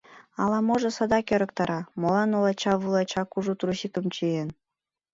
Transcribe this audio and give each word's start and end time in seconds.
Ала-можо 0.41 0.89
садак 0.97 1.27
ӧрыктара: 1.35 1.79
молан 1.99 2.29
олача-вулача 2.37 3.23
кужу 3.31 3.53
трусикым 3.59 4.05
чиен? 4.15 4.49